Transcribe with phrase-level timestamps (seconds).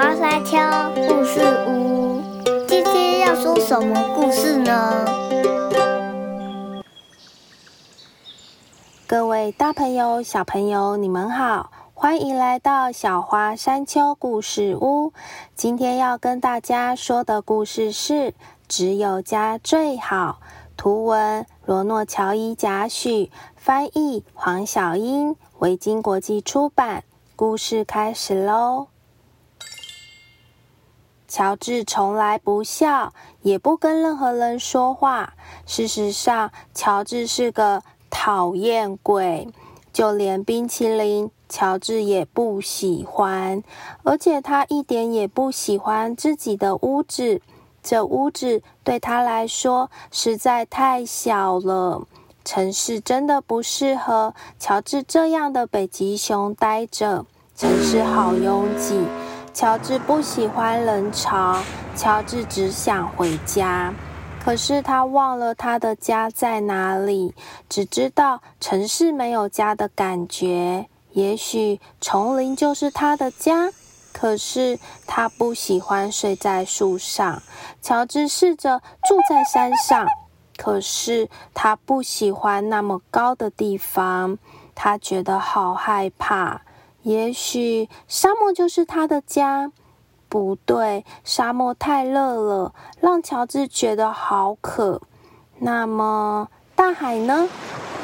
[0.00, 0.56] 花山丘
[0.94, 2.22] 故事屋，
[2.66, 5.04] 今天要说什么故事呢？
[9.06, 15.12] 各位大朋友、小朋友，你们好，欢迎来到小花山丘故事屋。
[15.54, 18.14] 今天要跟大家说的故事是
[18.66, 20.38] 《只有家最好》，
[20.78, 27.04] 图文罗诺乔伊贾许，翻译黄小英，维京国际出版。
[27.36, 28.86] 故事开始喽。
[31.30, 33.12] 乔治从来不笑，
[33.42, 35.34] 也不跟任何人说话。
[35.64, 39.46] 事实上，乔治是个讨厌鬼，
[39.92, 43.62] 就连冰淇淋，乔治也不喜欢。
[44.02, 47.40] 而且他一点也不喜欢自己的屋子，
[47.80, 52.08] 这屋子对他来说实在太小了。
[52.44, 57.24] 城市真的不适合乔治这样的北极熊待着。
[57.54, 58.98] 城市好拥挤，
[59.52, 61.58] 乔治不喜欢人潮。
[61.96, 63.92] 乔治只想回家，
[64.42, 67.34] 可是他忘了他的家在哪里，
[67.68, 70.86] 只知道城市没有家的感觉。
[71.12, 73.70] 也许丛林就是他的家，
[74.12, 77.42] 可是他不喜欢睡在树上。
[77.82, 80.06] 乔治试着住在山上。
[80.56, 84.38] 可是他不喜欢那么高的地方，
[84.74, 86.60] 他觉得好害怕。
[87.02, 89.72] 也许沙漠就是他的家。
[90.28, 95.02] 不对，沙漠太热了，让乔治觉得好渴。
[95.58, 97.48] 那么大海呢？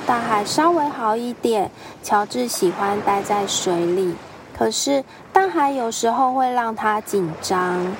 [0.06, 1.70] 大海稍微好一点。
[2.02, 4.16] 乔治喜欢待在水里，
[4.58, 7.94] 可是大海有时候会让他紧张。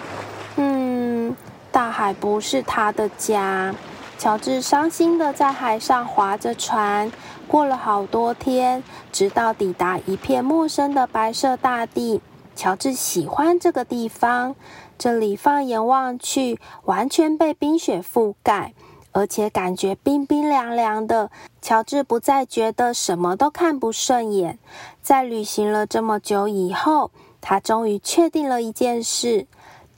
[0.57, 1.37] 嗯，
[1.71, 3.73] 大海不是他的家。
[4.19, 7.13] 乔治伤心的在海上划着船，
[7.47, 12.23] 过了好多天，直到抵达一片陌生的白色大地。
[12.55, 14.57] 乔治喜欢这个地方，
[14.97, 18.73] 这里放眼望去，完全被冰雪覆盖，
[19.13, 21.31] 而且感觉冰冰凉凉的。
[21.61, 24.59] 乔治不再觉得什么都看不顺眼。
[25.03, 27.11] 在旅行了这么久以后，
[27.43, 29.47] 他终于确定了一件事：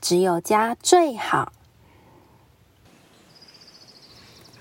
[0.01, 1.53] 只有家最好。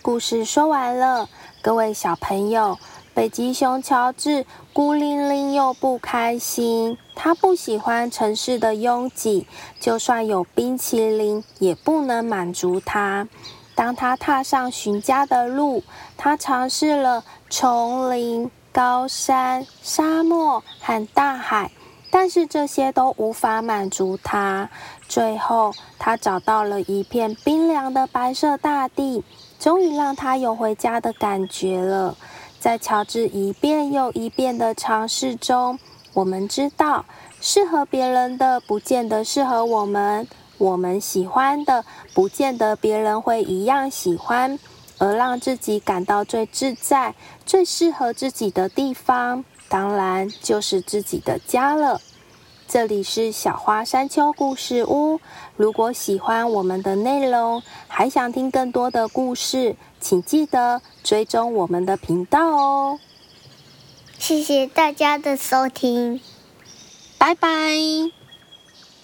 [0.09, 1.29] 故事说完了，
[1.61, 2.79] 各位小朋友，
[3.13, 6.97] 北极熊乔治孤零零又不开心。
[7.15, 9.47] 他不喜欢城市的拥挤，
[9.79, 13.29] 就算有冰淇淋也不能满足他。
[13.75, 15.85] 当他踏上寻家的路，
[16.17, 21.71] 他尝试了丛林、高山、沙漠和大海，
[22.11, 24.71] 但是这些都无法满足他。
[25.09, 29.25] 最后，他找到了一片冰凉的白色大地。
[29.59, 32.17] 终于让他有回家的感觉了。
[32.61, 35.81] 在乔治一遍又一遍的尝试中，
[36.13, 37.05] 我们知道，
[37.41, 40.25] 适合别人的不见得适合我们；
[40.59, 44.57] 我们喜欢的不见得别人会一样喜欢。
[44.99, 47.15] 而让自己感到最自在、
[47.47, 52.01] 最适合自己的地方，当然就是自己的家了。
[52.67, 55.21] 这里是小花山丘故事屋。
[55.57, 63.01] 如果喜欢我们的内容，还想听更多的故事，请记得追踪我们的频道哦。
[64.19, 66.21] 谢谢大家的收听，
[67.17, 67.49] 拜拜，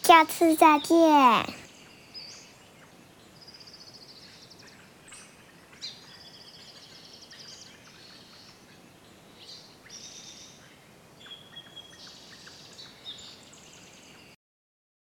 [0.02, 1.63] 下次再见。